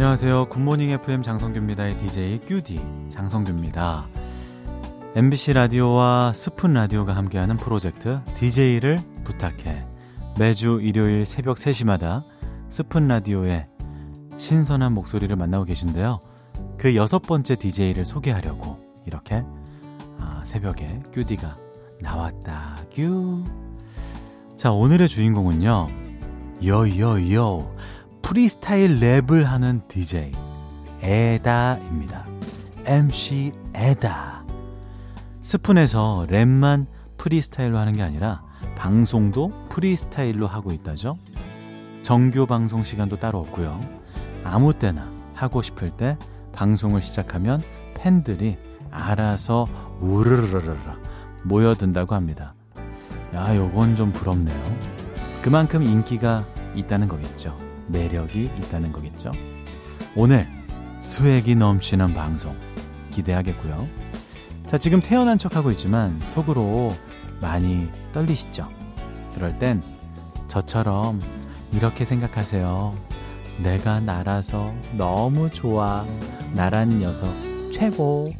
[0.00, 0.44] 안녕하세요.
[0.44, 4.06] 굿모닝 FM 장성규입니다의 DJ 뀨디 장성규입니다.
[5.16, 9.88] MBC 라디오와 스푼 라디오가 함께하는 프로젝트 DJ를 부탁해.
[10.38, 12.22] 매주 일요일 새벽 3시마다
[12.68, 13.66] 스푼 라디오의
[14.36, 16.20] 신선한 목소리를 만나고 계신데요.
[16.78, 19.44] 그 여섯 번째 DJ를 소개하려고 이렇게
[20.20, 21.58] 아, 새벽에 뀨디가
[22.00, 22.76] 나왔다.
[22.92, 23.42] 뀨.
[24.56, 25.88] 자, 오늘의 주인공은요.
[26.64, 27.74] 요요요.
[28.28, 30.32] 프리스타일 랩을 하는 DJ
[31.00, 32.26] 에다입니다.
[32.84, 34.44] MC 에다.
[35.40, 36.84] 스푼에서 랩만
[37.16, 38.42] 프리스타일로 하는 게 아니라
[38.76, 41.16] 방송도 프리스타일로 하고 있다죠.
[42.02, 43.80] 정규 방송 시간도 따로 없고요.
[44.44, 46.18] 아무 때나 하고 싶을 때
[46.52, 47.62] 방송을 시작하면
[47.94, 48.58] 팬들이
[48.90, 49.66] 알아서
[50.00, 50.76] 우르르르르
[51.44, 52.52] 모여든다고 합니다.
[53.34, 54.78] 야, 요건 좀 부럽네요.
[55.40, 57.67] 그만큼 인기가 있다는 거겠죠.
[57.88, 59.32] 매력이 있다는 거겠죠.
[60.14, 60.48] 오늘
[61.00, 62.56] 스웩이 넘치는 방송
[63.10, 63.88] 기대하겠고요.
[64.68, 66.90] 자, 지금 태어난 척 하고 있지만 속으로
[67.40, 68.68] 많이 떨리시죠?
[69.34, 69.82] 그럴 땐
[70.48, 71.20] 저처럼
[71.72, 72.96] 이렇게 생각하세요.
[73.62, 76.04] 내가 나라서 너무 좋아.
[76.54, 77.32] 나란 녀석
[77.72, 78.30] 최고.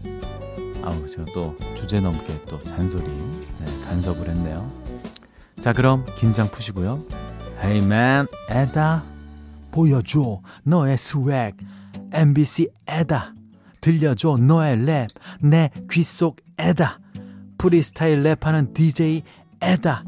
[0.83, 4.71] 아우, 제가 또 주제 넘게 또 잔소리, 네, 간섭을 했네요.
[5.61, 7.03] 자, 그럼 긴장 푸시고요.
[7.63, 9.05] Hey man, 에다.
[9.79, 10.41] 보여줘.
[10.65, 11.53] 너의 swag.
[12.13, 13.33] MBC 에다.
[13.81, 14.39] 들려줘.
[14.39, 15.07] 너의 랩.
[15.41, 16.99] 내 귀 속 에다.
[17.59, 19.23] 프리스타일 랩하는 DJ
[19.63, 20.03] 에다.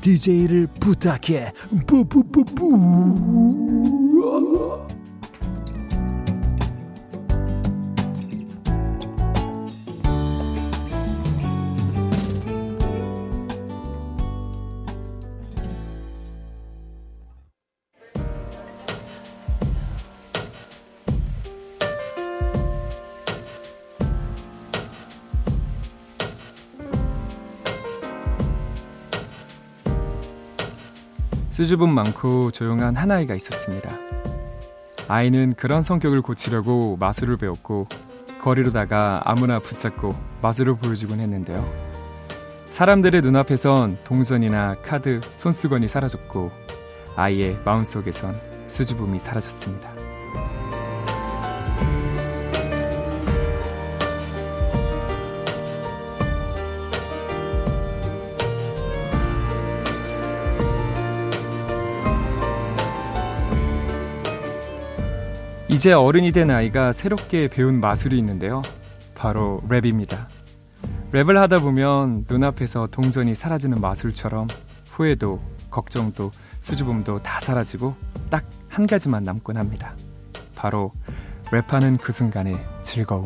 [0.00, 1.52] DJ를 부탁해.
[1.88, 2.76] 뿌뿌뿌뿌
[31.56, 33.88] 수줍음 많고 조용한 한 아이가 있었습니다.
[35.08, 37.88] 아이는 그런 성격을 고치려고 마술을 배웠고
[38.42, 41.66] 거리로다가 아무나 붙잡고 마술을 보여주곤 했는데요.
[42.66, 46.50] 사람들의 눈앞에선 동전이나 카드, 손수건이 사라졌고
[47.16, 48.38] 아이의 마음속에선
[48.68, 49.95] 수줍음이 사라졌습니다.
[65.76, 68.62] 이제 어른이 된 아이가 새롭게 배운 마술이 있는데요.
[69.14, 70.26] 바로 랩입니다.
[71.12, 74.46] 랩을 하다 보면 눈앞에서 동전이 사라지는 마술처럼
[74.88, 75.38] 후회도,
[75.70, 76.30] 걱정도,
[76.62, 77.94] 수줍음도 다 사라지고
[78.30, 79.94] 딱 한 가지만 남곤 합니다.
[80.54, 80.92] 바로
[81.44, 83.24] 랩하는 그 순간의 즐거움.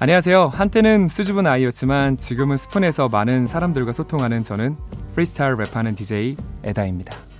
[0.00, 0.48] 안녕하세요.
[0.48, 4.76] 한때는 수줍은 아이였지만 지금은 스푼에서 많은 사람들과 소통하는 저는
[5.14, 7.31] 프리스타일 랩하는 DJ 에다입니다.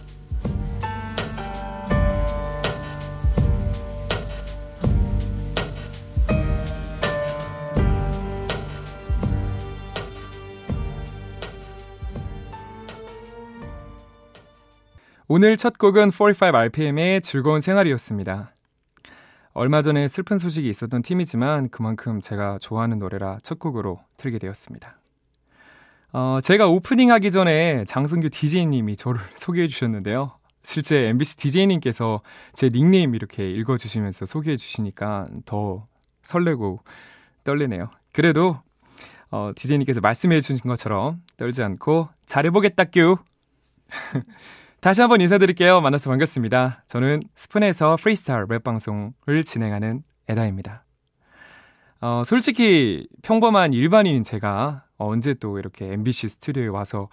[15.35, 18.53] 오늘 첫 곡은 45RPM의 즐거운 생활이었습니다.
[19.55, 24.99] 얼마 전에 슬픈 소식이 있었던 팀이지만 그만큼 제가 좋아하는 노래라 첫 곡으로 틀게 되었습니다.
[26.13, 30.39] 어, 제가 오프닝 하기 전에 장성규 DJ님이 저를 소개해 주셨는데요.
[30.63, 32.21] 실제 MBC DJ님께서
[32.53, 35.87] 제 닉네임 이렇게 읽어주시면서 소개해 주시니까 더
[36.25, 36.81] 설레고
[37.45, 37.89] 떨리네요.
[38.13, 38.61] 그래도
[39.31, 43.17] 어, DJ님께서 말씀해 주신 것처럼 떨지 않고 잘해보겠다 뀨!
[44.83, 45.81] 다시 한번 인사드릴게요.
[45.81, 46.83] 만나서 반갑습니다.
[46.89, 50.81] 저는 스푼에서 프리스타일 랩 방송을 진행하는 에다입니다.
[52.01, 57.09] 어, 솔직히 평범한 일반인인 제가 언제 또 이렇게 MBC 스튜디오에 와서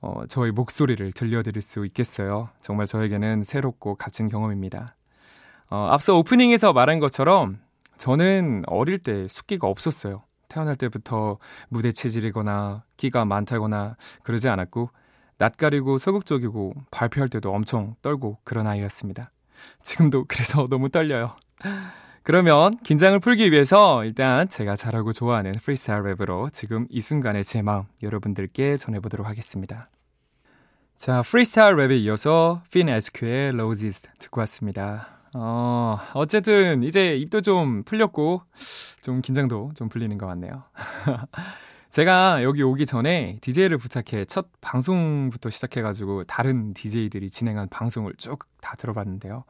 [0.00, 2.50] 어, 저의 목소리를 들려드릴 수 있겠어요.
[2.60, 4.94] 정말 저에게는 새롭고 값진 경험입니다.
[5.70, 7.58] 어, 앞서 오프닝에서 말한 것처럼
[7.96, 10.22] 저는 어릴 때 숫기가 없었어요.
[10.48, 11.38] 태어날 때부터
[11.68, 14.90] 무대 체질이거나 끼가 많다거나 그러지 않았고
[15.38, 19.30] 낯가리고 소극적이고 발표할 때도 엄청 떨고 그런 아이였습니다.
[19.82, 21.36] 지금도 그래서 너무 떨려요.
[22.22, 27.84] 그러면 긴장을 풀기 위해서 일단 제가 잘하고 좋아하는 프리스타일 랩으로 지금 이 순간의 제 마음
[28.02, 29.88] 여러분들께 전해보도록 하겠습니다.
[30.94, 35.08] 자, 프리스타일 랩에 이어서 핀 에스큐의 Roses 듣고 왔습니다.
[35.34, 38.42] 어, 어쨌든 이제 입도 좀 풀렸고
[39.02, 40.64] 좀 긴장도 좀 풀리는 것 같네요.
[41.98, 48.76] 제가 여기 오기 전에 DJ를 부탁해 첫 방송부터 시작해가지고 다른 DJ들이 진행한 방송을 쭉 다
[48.76, 49.44] 들어봤는데요.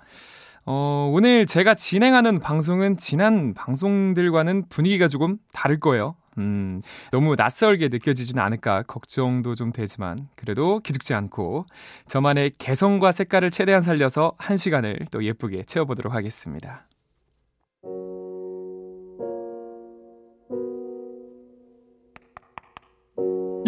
[0.64, 6.16] 어, 오늘 제가 진행하는 방송은 지난 방송들과는 분위기가 조금 다를 거예요.
[6.38, 6.80] 음,
[7.10, 11.66] 너무 낯설게 느껴지진 않을까 걱정도 좀 되지만 그래도 기죽지 않고
[12.06, 16.86] 저만의 개성과 색깔을 최대한 살려서 한 시간을 또 예쁘게 채워보도록 하겠습니다.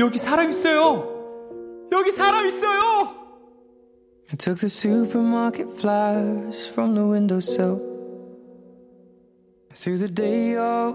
[0.01, 1.05] 여기 사람 있어요.
[1.93, 2.81] 여기 사람 있어요.
[4.31, 7.79] I took the supermarket flyers from the windowsill.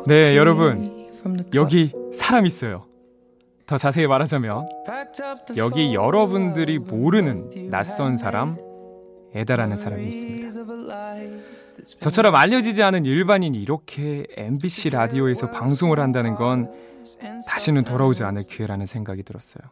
[0.08, 1.08] 네, 여러분.
[1.54, 2.86] 여기 사람 있어요.
[3.68, 4.70] 더 자세히 말하자면
[5.58, 8.58] 여기 여러분들이 모르는 낯선 사람
[9.34, 10.50] 에다라는 사람이 있습니다.
[12.00, 16.72] 저처럼 알려지지 않은 일반인이 이렇게 MBC 라디오에서 방송을 한다는 건
[17.48, 19.64] 다시는 돌아오지 않을 기회라는 생각이 들었어요.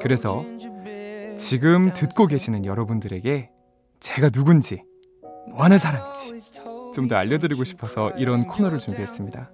[0.00, 0.44] 그래서
[1.36, 3.50] 지금 듣고 계시는 여러분들에게
[4.00, 4.82] 제가 누군지,
[5.48, 6.62] 뭐 하는 사람인지
[6.94, 9.50] 좀 더 알려드리고 싶어서 이런 코너를 준비했습니다.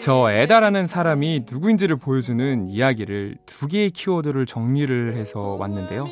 [0.00, 6.08] 저 에다라는 사람이 누구인지를 보여주는 이야기를 두 개의 키워드를 정리를 해서 왔는데요.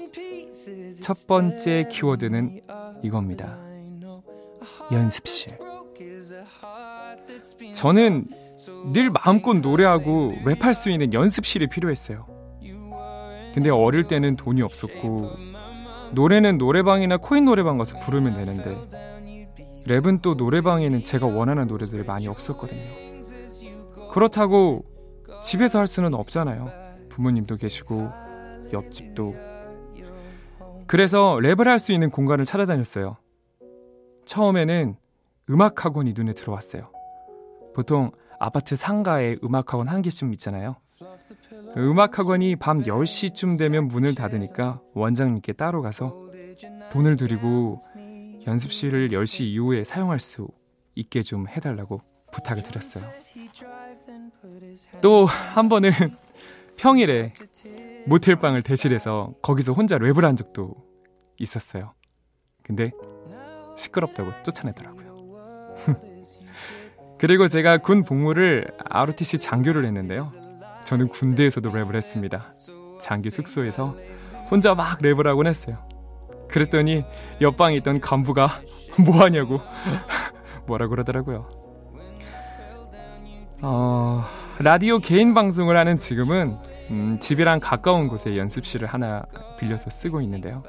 [1.03, 2.61] 첫 번째 키워드는
[3.03, 3.59] 이겁니다.
[4.93, 5.59] 연습실.
[7.73, 8.27] 저는
[8.93, 12.27] 늘 마음껏 노래하고 랩할 수 있는 연습실이 필요했어요.
[13.55, 15.31] 근데 어릴 때는 돈이 없었고
[16.13, 18.77] 노래는 노래방이나 코인 노래방 가서 부르면 되는데
[19.87, 22.83] 랩은 또 노래방에는 제가 원하는 노래들이 많이 없었거든요.
[24.13, 24.85] 그렇다고
[25.43, 26.71] 집에서 할 수는 없잖아요.
[27.09, 28.11] 부모님도 계시고
[28.73, 29.35] 옆집도.
[30.87, 33.17] 그래서 랩을 할 수 있는 공간을 찾아다녔어요.
[34.25, 34.97] 처음에는
[35.51, 36.85] 음악 학원이 눈에 들어왔어요.
[37.75, 40.77] 보통 아파트 상가에 음악학원 한 개쯤 있잖아요.
[41.77, 46.13] 음악학원이 밤 10시쯤 되면 문을 닫으니까 원장님께 따로 가서
[46.91, 47.79] 돈을 드리고
[48.47, 50.49] 연습실을 10시 이후에 사용할 수
[50.95, 52.01] 있게 좀 해달라고
[52.33, 53.05] 부탁을 드렸어요.
[55.03, 55.91] 또 한 번은
[56.77, 57.33] 평일에
[58.07, 60.75] 모텔방을 대실해서 거기서 혼자 랩을 한 적도
[61.39, 61.95] 있었어요.
[62.63, 62.91] 근데
[63.77, 65.75] 시끄럽다고 쫓아내더라고요.
[67.19, 70.29] 그리고 제가 군 복무를 ROTC 장교를 했는데요.
[70.85, 72.55] 저는 군대에서도 랩을 했습니다.
[73.01, 73.97] 장기 숙소에서
[74.51, 75.79] 혼자 막 랩을 하곤 했어요.
[76.49, 77.05] 그랬더니
[77.41, 78.61] 옆방에 있던 간부가
[79.05, 79.61] 뭐 하냐고
[80.67, 81.49] 뭐라 그러더라고요.
[83.63, 84.25] 어,
[84.59, 86.57] 라디오 개인 방송을 하는 지금은
[86.91, 89.25] 음, 집이랑 가까운 곳에 연습실을 하나
[89.59, 90.63] 빌려서 쓰고 있는데요.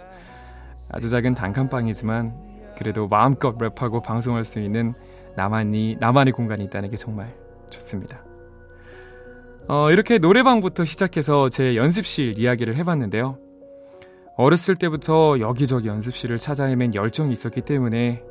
[0.92, 4.94] 아주 작은 단칸방이지만 그래도 마음껏 랩하고 방송할 수 있는
[5.38, 7.34] 나만이 나만의 공간이 있다는 게 정말
[7.70, 8.24] 좋습니다.
[9.70, 13.38] 어, 이렇게 노래방부터 시작해서 제 연습실 이야기를 해봤는데요.
[14.36, 18.24] 어렸을 때부터 여기저기 연습실을 찾아 헤맨 열정이 있었기 때문에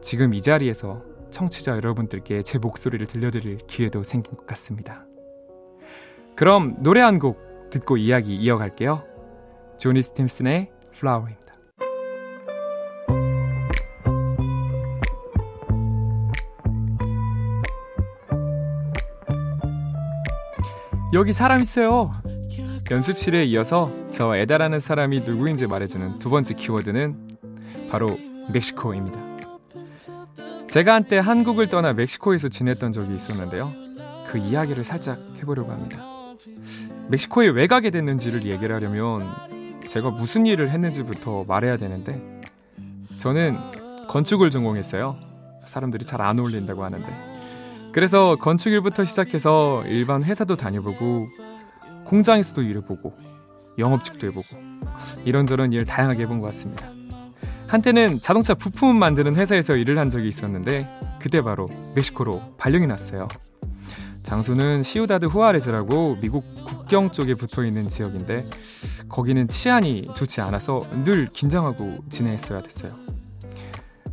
[0.00, 1.00] 지금 이 자리에서
[1.30, 5.06] 청취자 여러분들께 제 목소리를 들려드릴 기회도 생긴 것 같습니다.
[6.34, 9.02] 그럼 노래 한 곡 듣고 이야기 이어갈게요.
[9.78, 11.34] 조니 스팀슨의 Flower
[21.12, 22.12] 여기 사람 있어요.
[22.90, 27.38] 연습실에 이어서 저 에다라는 사람이 누구인지 말해주는 두 번째 키워드는
[27.90, 28.08] 바로
[28.52, 29.18] 멕시코입니다.
[30.68, 33.72] 제가 한때 한국을 떠나 멕시코에서 지냈던 적이 있었는데요.
[34.28, 35.98] 그 이야기를 살짝 해보려고 합니다.
[37.08, 39.26] 멕시코에 왜 가게 됐는지를 얘기를 하려면
[39.88, 42.42] 제가 무슨 일을 했는지부터 말해야 되는데
[43.18, 43.56] 저는
[44.08, 45.16] 건축을 전공했어요.
[45.64, 47.35] 사람들이 잘 안 어울린다고 하는데
[47.96, 51.28] 그래서 건축일부터 시작해서 일반 회사도 다녀보고
[52.04, 53.14] 공장에서도 일해보고
[53.78, 54.46] 영업직도 해보고
[55.24, 56.90] 이런저런 일 다양하게 해본 것 같습니다.
[57.68, 60.86] 한때는 자동차 부품 만드는 회사에서 일을 한 적이 있었는데
[61.18, 61.64] 그때 바로
[61.96, 63.28] 멕시코로 발령이 났어요.
[64.24, 68.44] 장소는 시우다드 후아레즈라고 미국 국경 쪽에 붙어 있는 지역인데
[69.08, 73.05] 거기는 치안이 좋지 않아서 늘 긴장하고 지내했어야 됐어요.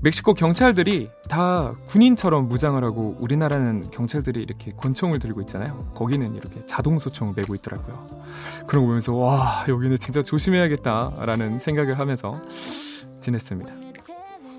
[0.04, 5.80] 멕시코 경찰들이 다 군인처럼 무장을 하고 우리나라는 경찰들이 이렇게 권총을 들고 있잖아요.
[5.96, 8.06] 거기는 이렇게 자동 소총을 메고 있더라고요.
[8.68, 12.42] 그런 거 보면서 와 여기는 진짜 조심해야겠다라는 생각을 하면서
[13.22, 13.74] 지냈습니다.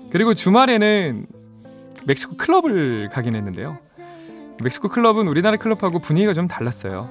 [0.09, 1.27] 그리고 주말에는
[2.05, 3.77] 멕시코 클럽을 가긴 했는데요.
[4.63, 7.07] 멕시코 클럽은 우리나라 클럽하고 분위기가 좀 달랐어요.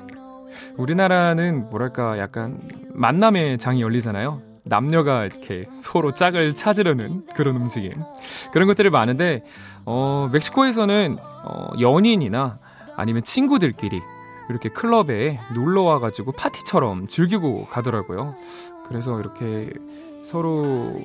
[0.77, 2.59] 우리나라는 뭐랄까 약간
[2.95, 4.54] 만남의 장이 열리잖아요.
[4.65, 7.93] 남녀가 이렇게 서로 짝을 찾으려는 그런 움직임
[8.53, 9.45] 그런 것들이 많은데
[9.85, 12.59] 어, 멕시코에서는 어, 연인이나
[12.97, 14.01] 아니면 친구들끼리
[14.49, 18.35] 이렇게 클럽에 놀러 와가지고 파티처럼 즐기고 가더라고요.
[18.89, 19.71] 그래서 이렇게
[20.23, 21.03] 서로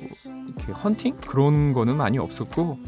[0.56, 2.78] 이렇게 헌팅 그런 거는 많이 없었고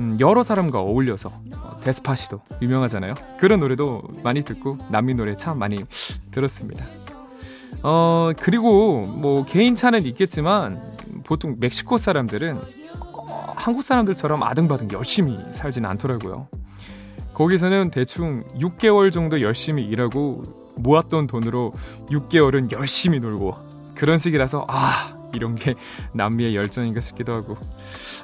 [0.00, 3.14] 음, 여러 사람과 어울려서 어, 데스파시도 유명하잖아요.
[3.38, 5.78] 그런 노래도 많이 듣고 남미 노래 참 많이
[6.30, 6.84] 들었습니다.
[7.82, 10.80] 어 그리고 뭐 개인 차는 있겠지만
[11.24, 12.58] 보통 멕시코 사람들은
[13.28, 16.48] 어, 한국 사람들처럼 아등바등 열심히 살진 않더라고요.
[17.34, 20.42] 거기서는 대충 6개월 정도 열심히 일하고
[20.76, 21.72] 모았던 돈으로
[22.08, 23.54] 6개월은 열심히 놀고
[23.94, 25.74] 그런 식이라서 아 이런 게
[26.12, 27.56] 남미의 열정인가 싶기도 하고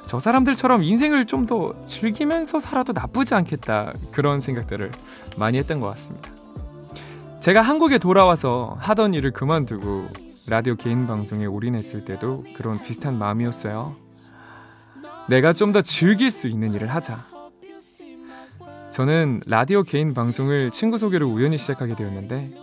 [0.05, 4.91] 저 사람들처럼 인생을 좀 더 즐기면서 살아도 나쁘지 않겠다 그런 생각들을
[5.37, 6.29] 많이 했던 것 같습니다.
[7.39, 10.07] 제가 한국에 돌아와서 하던 일을 그만두고
[10.49, 13.95] 라디오 개인 방송에 올인했을 때도 그런 비슷한 마음이었어요.
[15.29, 17.23] 내가 좀 더 즐길 수 있는 일을 하자.
[18.91, 22.55] 저는 라디오 개인 방송을 친구 소개로 우연히 시작하게 되었는데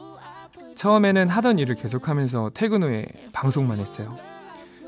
[0.74, 4.14] 처음에는 하던 일을 계속하면서 퇴근 후에 방송만 했어요.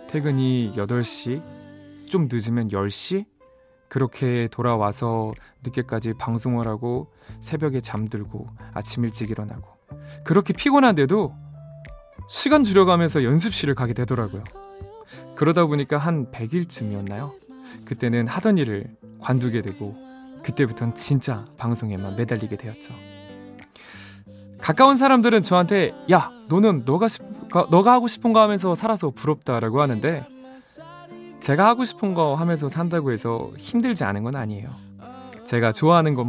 [0.08, 1.40] 퇴근이 8시,
[2.10, 3.24] 좀 늦으면 10시?
[3.88, 5.32] 그렇게 돌아와서
[5.64, 9.77] 늦게까지 방송을 하고 새벽에 잠들고 아침 일찍 일어나고
[10.24, 11.34] 그렇게 피곤한데도
[12.28, 14.44] 시간 줄여가면서 연습실을 가게 되더라고요.
[15.34, 17.32] 그러다 보니까 한 100일쯤이었나요?
[17.84, 19.96] 그때는 하던 일을 관두게 되고
[20.42, 22.92] 그때부터는 진짜 방송에만 매달리게 되었죠.
[24.60, 27.22] 가까운 사람들은 저한테 야 너는 너가 싶,
[27.70, 30.26] 너가 하고 싶은 거 하면서 살아서 부럽다라고 하는데
[31.40, 34.68] 제가 하고 싶은 거 하면서 산다고 해서 힘들지 않은 건 아니에요.
[35.46, 36.26] 제가 좋아하는 것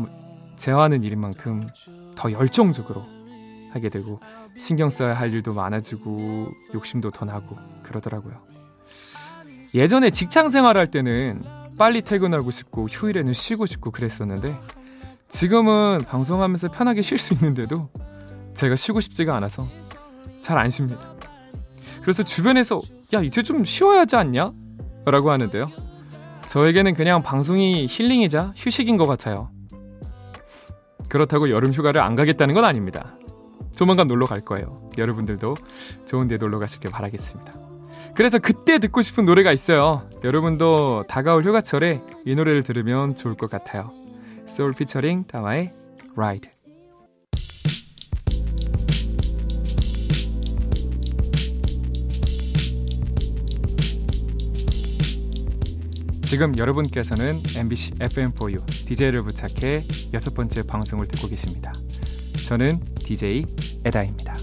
[0.56, 1.68] 제어하는 일인 만큼
[2.16, 3.04] 더 열정적으로
[3.72, 4.20] 하게 되고
[4.58, 8.38] 신경 써야 할 일도 많아지고 욕심도 더 나고 그러더라고요.
[9.76, 11.44] 예전에 직장 생활할 때는
[11.78, 14.60] 빨리 퇴근하고 싶고 휴일에는 쉬고 싶고 그랬었는데
[15.30, 17.90] 지금은 방송하면서 편하게 쉴 수 있는데도
[18.56, 19.68] 제가 쉬고 싶지가 않아서
[20.42, 21.16] 잘 안 쉽니다.
[22.02, 22.82] 그래서 주변에서
[23.14, 24.48] 야 이제 좀 쉬어야 하지 않냐?
[25.06, 25.66] 라고 하는데요.
[26.48, 29.52] 저에게는 그냥 방송이 힐링이자 휴식인 것 같아요.
[31.08, 33.16] 그렇다고 여름 휴가를 안 가겠다는 건 아닙니다.
[33.80, 34.74] 조만간 놀러 갈 거예요.
[34.98, 35.56] 여러분들도
[36.06, 37.54] 좋은 데 놀러 가시길 바라겠습니다.
[38.14, 40.06] 그래서 그때 듣고 싶은 노래가 있어요.
[40.22, 43.94] 여러분도 다가올 휴가철에 이 노래를 들으면 좋을 것 같아요.
[44.46, 45.72] 소울 피처링 다마의
[46.18, 46.52] Ride.
[56.24, 59.82] 지금 여러분께서는 MBC FM4U DJ를 부탁해
[60.14, 61.72] 여섯 번째 방송을 듣고 계십니다.
[62.50, 63.46] 저는 DJ
[63.86, 64.34] 에다입니다.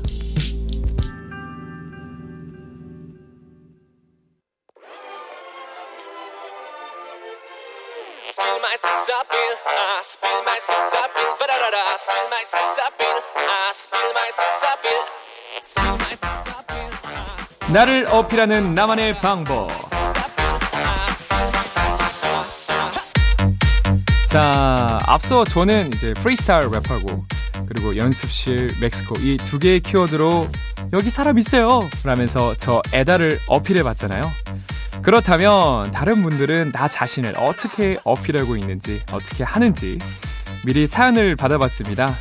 [17.72, 19.68] 나를 어필하는 나만의 방법.
[24.28, 27.35] 자, 앞서 저는 이제 프리스타일 랩하고
[27.76, 30.48] 그리고 연습실, 멕시코 이 두 개의 키워드로
[30.94, 31.86] 여기 사람 있어요!
[32.04, 34.30] 라면서 저 에다를 어필해 봤잖아요.
[35.02, 39.98] 그렇다면 다른 분들은 나 자신을 어떻게 어필하고 있는지, 어떻게 하는지
[40.64, 42.14] 미리 사연을 받아봤습니다.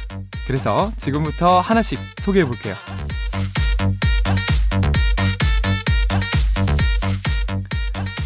[0.46, 2.76] 그래서 지금부터 하나씩 소개해 볼게요.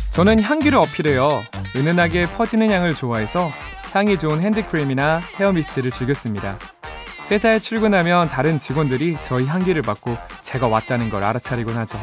[0.09, 1.43] 저는 향기를 어필해요.
[1.75, 3.51] 은은하게 퍼지는 향을 좋아해서
[3.93, 6.57] 향이 좋은 핸드크림이나 헤어 미스트를 즐겼습니다.
[7.31, 11.99] 회사에 출근하면 다른 직원들이 저희 향기를 맡고 제가 왔다는 걸 알아차리곤 하죠.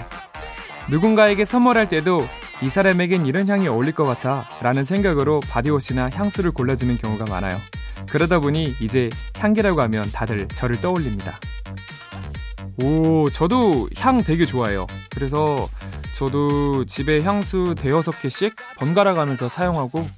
[0.88, 2.26] 누군가에게 선물할 때도
[2.62, 7.60] 이 사람에겐 이런 향이 어울릴 것 같아 라는 생각으로 바디워시나 향수를 골라주는 경우가 많아요.
[8.08, 11.38] 그러다 보니 이제 향기라고 하면 다들 저를 떠올립니다.
[12.82, 14.86] 오, 저도 향 되게 좋아해요.
[15.10, 15.68] 그래서
[16.14, 20.08] 저도 집에 향수 대여섯 개씩 번갈아 가면서 사용하고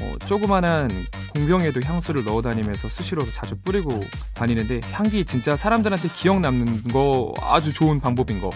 [0.00, 0.90] 어, 조그만한
[1.34, 4.00] 공병에도 향수를 넣어 다니면서 수시로 자주 뿌리고
[4.34, 8.50] 다니는데 향기 진짜 사람들한테 기억 남는 거 아주 좋은 방법인 것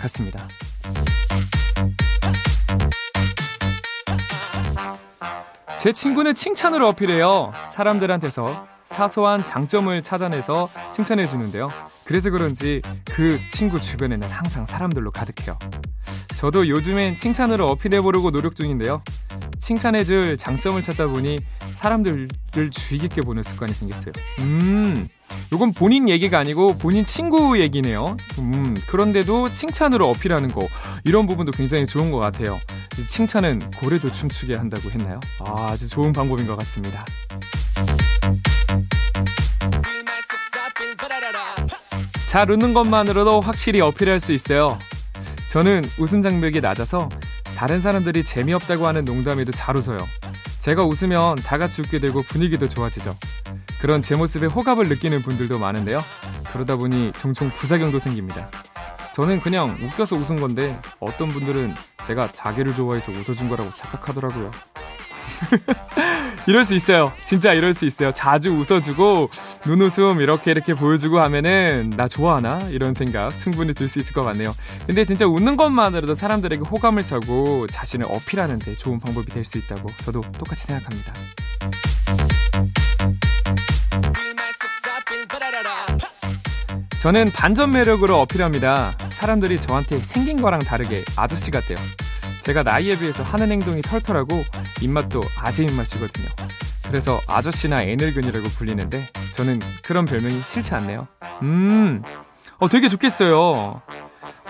[0.00, 0.46] 같습니다.
[5.78, 7.52] 제 친구는 칭찬으로 어필해요.
[7.68, 11.70] 사람들한테서 사소한 장점을 찾아내서 칭찬해 주는데요.
[12.04, 15.58] 그래서 그런지 그 친구 주변에는 항상 사람들로 가득해요.
[16.36, 19.02] 저도 요즘엔 칭찬으로 어필해 보려고 노력 중인데요.
[19.62, 21.38] 칭찬해줄 장점을 찾다 보니
[21.74, 22.28] 사람들을
[22.72, 24.12] 주의 깊게 보는 습관이 생겼어요.
[24.40, 25.08] 음,
[25.52, 28.16] 이건 본인 얘기가 아니고 본인 친구 얘기네요.
[28.40, 30.66] 음, 그런데도 칭찬으로 어필하는 거,
[31.04, 32.60] 이런 부분도 굉장히 좋은 것 같아요.
[33.08, 35.20] 칭찬은 고래도 춤추게 한다고 했나요?
[35.38, 37.06] 아, 아주 좋은 방법인 것 같습니다.
[42.26, 44.76] 잘 웃는 것만으로도 확실히 어필할 수 있어요.
[45.48, 47.08] 저는 웃음 장벽이 낮아서
[47.62, 49.98] 다른 사람들이 재미없다고 하는 농담에도 잘 웃어요.
[50.58, 53.16] 제가 웃으면 다 같이 웃게 되고 분위기도 좋아지죠.
[53.80, 56.02] 그런 제 모습에 호감을 느끼는 분들도 많은데요.
[56.52, 58.50] 그러다 보니 종종 부작용도 생깁니다.
[59.14, 61.72] 저는 그냥 웃겨서 웃은 건데 어떤 분들은
[62.04, 64.50] 제가 자기를 좋아해서 웃어준 거라고 착각하더라고요.
[66.46, 67.12] 이럴 수 있어요.
[67.24, 68.12] 진짜 이럴 수 있어요.
[68.12, 69.30] 자주 웃어주고
[69.66, 74.54] 눈웃음 이렇게 이렇게 보여주고 하면은 나 좋아하나 이런 생각 충분히 들 수 있을 것 같네요.
[74.86, 80.20] 근데 진짜 웃는 것만으로도 사람들에게 호감을 사고 자신을 어필하는데 좋은 방법이 될 수 있다고 저도
[80.38, 81.12] 똑같이 생각합니다.
[87.00, 88.96] 저는 반전 매력으로 어필합니다.
[89.10, 91.76] 사람들이 저한테 생긴 거랑 다르게 아저씨 같대요.
[92.42, 94.42] 제가 나이에 비해서 하는 행동이 털털하고
[94.80, 96.26] 입맛도 아재 입맛이거든요.
[96.88, 101.06] 그래서 아저씨나 애늙은이라고 불리는데 저는 그런 별명이 싫지 않네요.
[101.42, 102.02] 음,
[102.58, 103.80] 어, 되게 좋겠어요.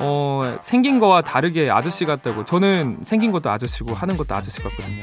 [0.01, 2.45] 어, 생긴 거와 다르게 아저씨 같다고.
[2.45, 5.03] 저는 생긴 것도 아저씨고 하는 것도 아저씨 같거든요.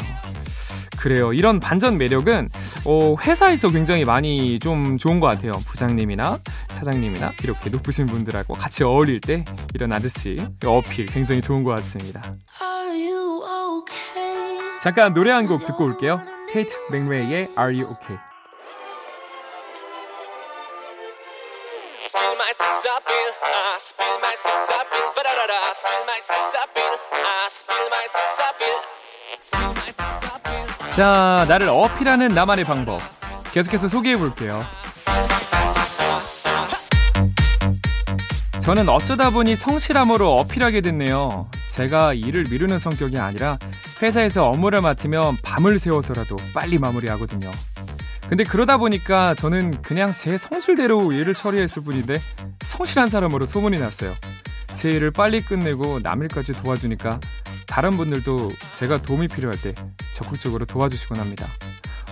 [0.98, 1.32] 그래요.
[1.32, 2.50] 이런 반전 매력은
[2.86, 5.54] 어, 회사에서 굉장히 많이 좀 좋은 것 같아요.
[5.66, 6.40] 부장님이나
[6.74, 12.22] 차장님이나 이렇게 높으신 분들하고 같이 어울릴 때 이런 아저씨 어필 굉장히 좋은 것 같습니다.
[14.82, 16.22] 잠깐 노래 한 곡 듣고 올게요.
[16.52, 18.18] 테이트 맥레이의 Are You Okay?
[23.42, 23.80] Ah, ah.
[30.96, 33.02] 자, 나를 어필하는 나만의 방법.
[33.52, 34.66] 계속해서 소개해 볼게요.
[38.62, 41.50] 저는 어쩌다 보니 성실함으로 어필하게 됐네요.
[41.80, 43.58] 제가 일을 미루는 성격이 아니라
[44.02, 47.50] 회사에서 업무를 맡으면 밤을 새워서라도 빨리 마무리하거든요.
[48.28, 52.20] 근데 그러다 보니까 저는 그냥 제 성실대로 일을 처리했을 뿐인데
[52.66, 54.14] 성실한 사람으로 소문이 났어요.
[54.76, 57.22] 제 일을 빨리 끝내고 남일까지 도와주니까
[57.66, 59.74] 다른 분들도 제가 도움이 필요할 때
[60.12, 61.46] 적극적으로 도와주시곤 합니다.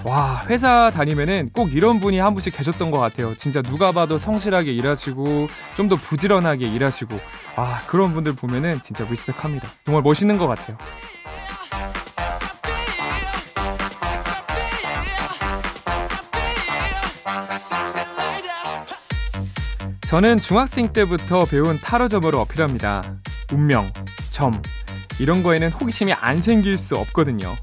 [0.06, 3.36] 와, 회사 다니면은 꼭 이런 분이 한 분씩 계셨던 것 같아요.
[3.36, 7.18] 진짜 누가 봐도 성실하게 일하시고, 좀 더 부지런하게 일하시고,
[7.56, 9.70] 와, 그런 분들 보면은 진짜 respect 합니다.
[9.86, 10.78] 정말 멋있는 것 같아요.
[20.08, 23.04] 저는 중학생 때부터 배운 타로점으로 어필합니다.
[23.54, 23.92] 운명,
[24.30, 24.62] 점,
[25.20, 27.56] 이런 거에는 호기심이 안 생길 수 없거든요.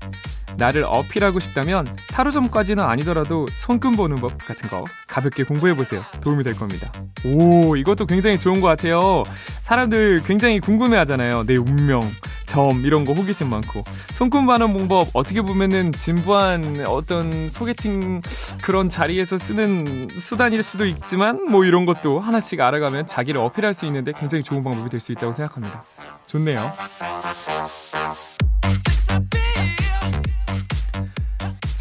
[0.57, 6.03] 나를 어필하고 싶다면 타로점까지는 아니더라도 손금 보는 법 같은 거 가볍게 공부해 보세요.
[6.21, 6.91] 도움이 될 겁니다.
[7.25, 9.23] 오, 이것도 굉장히 좋은 것 같아요.
[9.63, 11.45] 사람들 굉장히 궁금해 하잖아요.
[11.47, 12.11] 내 운명,
[12.47, 13.85] 점, 이런 거 호기심 많고.
[14.13, 18.21] 손금 보는 방법 어떻게 보면은 진부한 어떤 소개팅
[18.63, 24.13] 그런 자리에서 쓰는 수단일 수도 있지만 뭐 이런 것도 하나씩 알아가면 자기를 어필할 수 있는데
[24.13, 25.85] 굉장히 좋은 방법이 될 수 있다고 생각합니다.
[26.27, 26.73] 좋네요.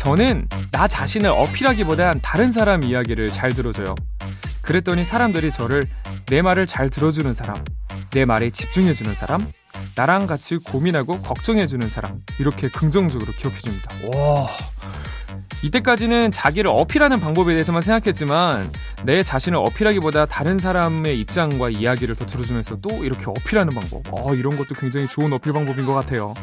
[0.03, 3.95] 저는 나 자신을 어필하기보단 다른 사람 이야기를 잘 들어줘요.
[4.61, 5.87] 그랬더니 사람들이 저를
[6.25, 7.63] 내 말을 잘 들어주는 사람,
[8.11, 9.49] 내 말에 집중해주는 사람,
[9.95, 13.91] 나랑 같이 고민하고 걱정해주는 사람, 이렇게 긍정적으로 기억해줍니다.
[14.13, 14.49] 와.
[15.63, 18.73] 이때까지는 자기를 어필하는 방법에 대해서만 생각했지만
[19.05, 24.03] 내 자신을 어필하기보다 다른 사람의 입장과 이야기를 더 들어주면서 또 이렇게 어필하는 방법.
[24.11, 26.33] 어, 이런 것도 굉장히 좋은 어필 방법인 것 같아요.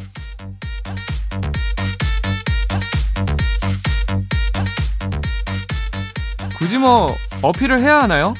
[6.71, 8.33] 굳이 뭐 어필을 해야 하나요?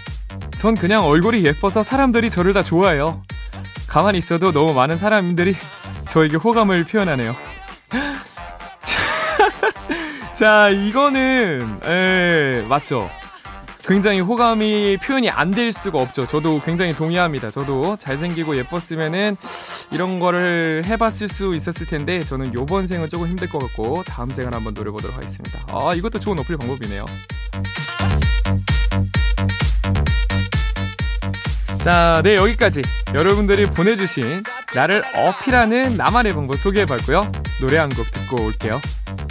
[0.57, 3.25] 전 그냥 얼굴이 예뻐서 사람들이 저를 다 좋아해요.
[3.89, 5.57] 가만히 있어도 너무 많은 사람들이
[6.07, 7.35] 저에게 호감을 표현하네요.
[10.33, 13.11] 자, 이거는, 에, 맞죠.
[13.85, 16.25] 굉장히 호감이 표현이 안 될 수가 없죠.
[16.25, 17.51] 저도 굉장히 동의합니다.
[17.51, 19.35] 저도 잘생기고 예뻤으면은
[19.91, 24.55] 이런 거를 해봤을 수 있었을 텐데 저는 요번 생은 조금 힘들 것 같고 다음 생을
[24.55, 25.59] 한번 노려보도록 하겠습니다.
[25.73, 27.05] 아, 이것도 좋은 어필 방법이네요.
[31.85, 32.83] 자, 네, 여기까지
[33.15, 34.43] 여러분들이 보내주신
[34.75, 37.23] 나를 어필하는 나만의 방법 소개해봤고요.
[37.61, 38.79] 노래 한 곡 듣고 올게요.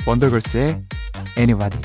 [0.08, 0.82] 원더걸스의
[1.38, 1.82] Anybody.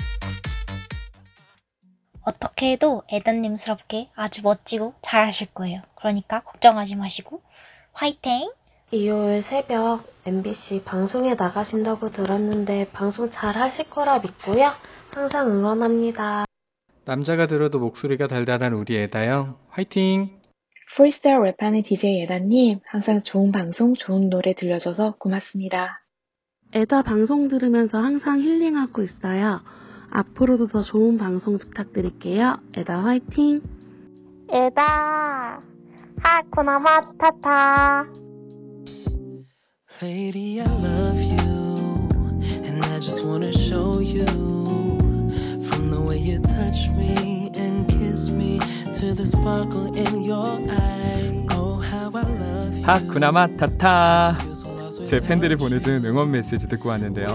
[2.25, 5.83] 어떻게 해도 에단님스럽게 아주 멋지고 잘하실 거예요.
[5.97, 7.43] 그러니까 걱정하지 마시고
[7.93, 8.51] 화이팅!
[8.91, 14.73] 일요일 새벽 MBC 방송에 나가신다고 들었는데 방송 잘 하실 거라 믿고요.
[15.15, 16.45] 항상 응원합니다.
[17.05, 20.41] 남자가 들어도 목소리가 달달한 우리 에다영 화이팅!
[20.97, 26.05] 프리스타일 랩하는 DJ 에다님, 항상 좋은 방송, 좋은 노래 들려줘서 고맙습니다.
[26.73, 29.61] 에다 방송 들으면서 항상 힐링하고 있어요.
[30.11, 32.59] 앞으로도 더 좋은 방송 부탁드릴게요.
[32.77, 33.61] 에다 화이팅!
[34.49, 35.61] 에다
[36.19, 38.07] 하쿠나 마타타
[40.01, 42.09] Lady, I love you,
[42.65, 44.27] and I just wanna show you
[45.61, 48.61] from the way you touch me and kiss me
[49.01, 51.47] to the sparkle in your eye.
[51.53, 52.85] Oh, how I love you.
[52.85, 54.39] 하쿠나마 타타.
[55.07, 57.27] 제 팬들이 보내준 응원 메시지 듣고 왔는데요.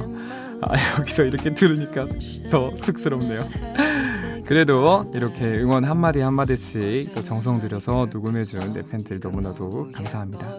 [0.62, 2.08] 아, 여기서 이렇게 들으니까
[2.50, 3.48] 더 쑥스럽네요.
[4.46, 10.58] 그래도 이렇게 응원 한마디 한마디씩 또 정성 들여서 녹음해준 내 팬들 너무나도 감사합니다.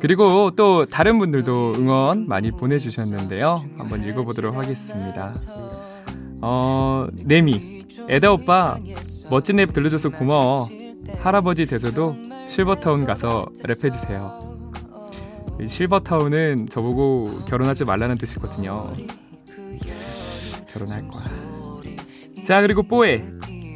[0.00, 3.56] 그리고 또 다른 분들도 응원 많이 보내주셨는데요.
[3.76, 5.30] 한번 읽어보도록 하겠습니다.
[6.40, 7.78] 어, 네미.
[8.08, 8.78] 에다 오빠,
[9.30, 10.68] 멋진 랩 들려줘서 고마워.
[11.22, 14.48] 할아버지 돼서도 실버타운 가서 랩해주세요.
[15.60, 18.92] 이 실버타운은 저보고 결혼하지 말라는 뜻이거든요.
[20.72, 21.24] 결혼할 거야.
[22.44, 23.24] 자, 그리고 뽀에.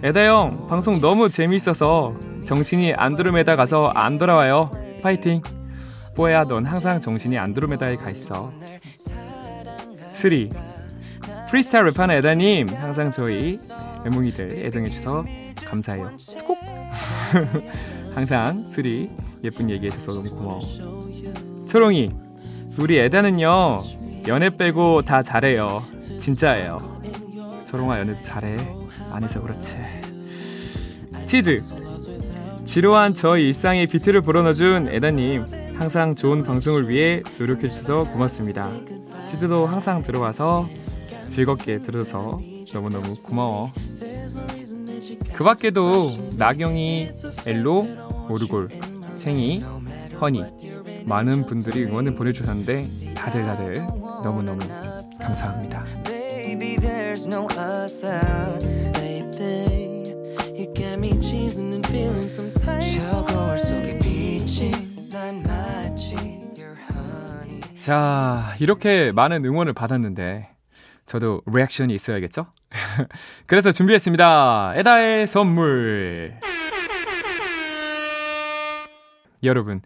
[0.04, 4.70] 에다 형, 방송 너무 재미있어서 정신이 안드로메다 가서 안 돌아와요.
[5.02, 5.42] 파이팅.
[6.16, 8.52] 뽀야, 넌 항상 정신이 안드로메다에 가 있어.
[10.12, 10.30] 3.
[11.50, 13.58] 프리스타일 랩하는 에다님, 항상 저희
[14.06, 15.24] 애몽이들 애정해주셔서
[15.64, 16.12] 감사해요.
[16.18, 16.58] 스콕!
[18.14, 18.84] 항상 3
[19.44, 20.60] 예쁜 얘기해줘서 너무 고마워.
[21.66, 22.10] 초롱이,
[22.78, 23.82] 우리 에다는요,
[24.28, 25.82] 연애 빼고 다 잘해요.
[26.18, 26.78] 진짜예요.
[27.64, 28.56] 초롱아, 연애도 잘해.
[29.10, 29.76] 안 해서 그렇지.
[31.24, 31.62] 치즈,
[32.64, 35.44] 지루한 저 일상의 비트를 불어넣어준 에다님,
[35.76, 38.70] 항상 좋은 방송을 위해 노력해주셔서 고맙습니다.
[39.26, 40.68] 치즈도 항상 들어와서
[41.32, 42.38] 즐겁게 들어서
[42.74, 43.72] 너무너무 고마워.
[45.32, 47.08] 그 밖에도 나경이,
[47.46, 47.88] 엘로,
[48.28, 48.68] 오르골,
[49.16, 49.64] 생이,
[50.20, 50.44] 허니
[51.06, 53.78] 많은 분들이 응원을 보내주셨는데 다들 다들
[54.22, 54.58] 너무너무
[55.18, 55.84] 감사합니다.
[67.78, 70.51] 자, 이렇게 많은 응원을 받았는데
[71.06, 72.44] 저도 리액션이 있어야겠죠?
[73.46, 74.74] 그래서 준비했습니다.
[74.76, 76.38] 에다의 선물.
[79.42, 79.82] 여러분.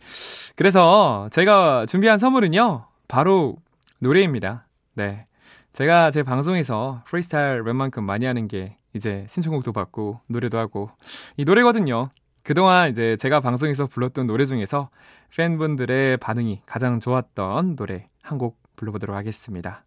[0.54, 2.86] 그래서 제가 준비한 선물은요.
[3.08, 3.56] 바로
[4.00, 4.66] 노래입니다.
[4.94, 5.26] 네.
[5.72, 10.90] 제가 제 방송에서 프리스타일 랩만큼 많이 하는 게 이제 신청곡도 받고 노래도 하고
[11.36, 12.10] 이 노래거든요.
[12.42, 14.88] 그동안 이제 제가 방송에서 불렀던 노래 중에서
[15.36, 19.85] 팬분들의 반응이 가장 좋았던 노래 한 곡 불러보도록 하겠습니다.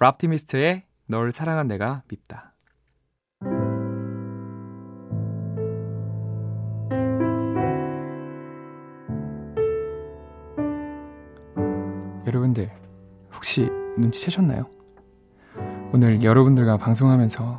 [0.00, 2.54] 랍티미스트의 널 사랑한 내가 밉다.
[12.28, 12.70] 여러분들
[13.34, 13.62] 혹시
[13.96, 14.68] 눈치채셨나요?
[15.92, 17.58] 오늘 여러분들과 방송하면서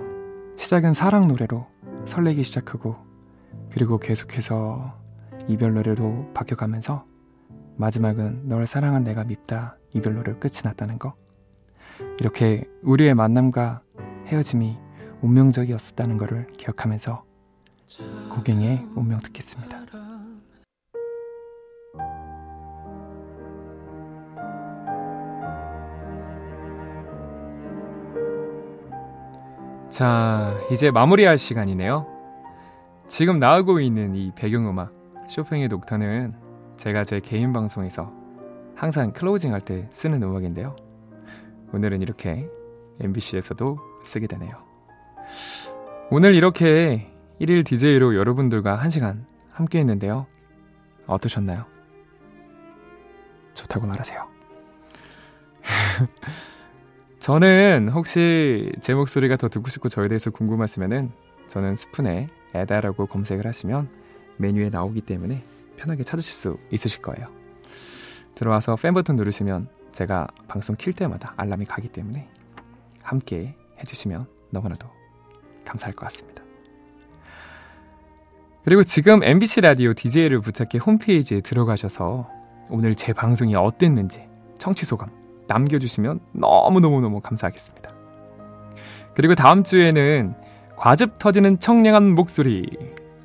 [0.55, 1.67] 시작은 사랑 노래로
[2.05, 2.95] 설레기 시작하고
[3.69, 4.97] 그리고 계속해서
[5.49, 7.05] 이별 노래로 바뀌어가면서
[7.75, 11.15] 마지막은 널 사랑한 내가 밉다 이별 노래로 끝이 났다는 거
[12.19, 13.81] 이렇게 우리의 만남과
[14.27, 14.77] 헤어짐이
[15.21, 17.23] 운명적이었었다는 것을 기억하면서
[18.31, 19.79] 고갱의 운명 듣겠습니다.
[29.89, 32.05] 자, 이제 마무리할 시간이네요.
[33.07, 34.91] 지금 나오고 있는 이 배경음악,
[35.27, 36.33] 쇼팽의 녹타는
[36.77, 38.13] 제가 제 개인 방송에서
[38.75, 40.75] 항상 클로징 할 때 쓰는 음악인데요.
[41.73, 42.49] 오늘은 이렇게
[42.99, 44.49] MBC에서도 쓰게 되네요.
[46.11, 50.25] 오늘 이렇게 1일 DJ로 여러분들과 1시간 함께 했는데요.
[51.07, 51.65] 어떠셨나요?
[53.53, 54.27] 좋다고 말하세요.
[57.19, 61.11] 저는 혹시 제 목소리가 더 듣고 싶고 저에 대해서 궁금하시면은
[61.47, 63.87] 저는 스푼에 에다라고 검색을 하시면
[64.37, 65.43] 메뉴에 나오기 때문에
[65.77, 67.27] 편하게 찾으실 수 있으실 거예요.
[68.35, 72.23] 들어와서 팬 버튼 누르시면 제가 방송 킬 때마다 알람이 가기 때문에
[73.01, 74.87] 함께 해주시면 너무나도
[75.65, 76.43] 감사할 것 같습니다.
[78.63, 82.29] 그리고 지금 MBC 라디오 DJ를 부탁해 홈페이지에 들어가셔서
[82.69, 84.27] 오늘 제 방송이 어땠는지
[84.59, 85.09] 청취 소감
[85.47, 87.91] 남겨주시면 너무너무너무 감사하겠습니다.
[89.15, 90.35] 그리고 다음 주에는
[90.77, 92.69] 과즙 터지는 청량한 목소리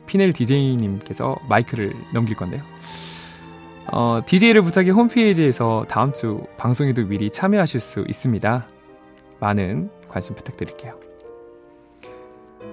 [0.06, 2.62] 피넬 DJ님께서 마이크를 넘길 건데요.
[3.86, 8.66] 어, DJ를 부탁해 홈페이지에서 다음 주 방송에도 미리 참여하실 수 있습니다.
[9.40, 10.98] 많은 관심 부탁드릴게요.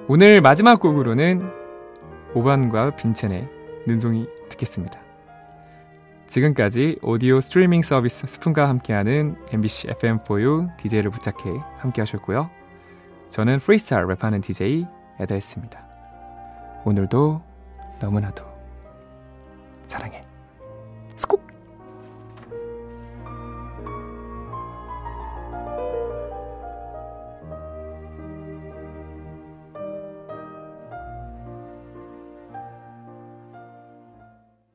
[0.08, 1.50] 오늘 마지막 곡으로는
[2.34, 3.48] 오반과 빈첸의
[3.88, 5.00] 눈송이 듣겠습니다.
[6.28, 12.50] 지금까지 오디오 스트리밍 서비스 스푼과 함께하는 MBC FM4U DJ를 부탁해 함께 하셨고요.
[13.30, 14.88] 저는 프리스타일 랩하는 DJ
[15.20, 15.86] 에다였습니다.
[16.86, 17.42] 오늘도
[18.00, 18.46] 너무나도
[19.88, 20.31] 사랑해.
[21.22, 21.51] つこっ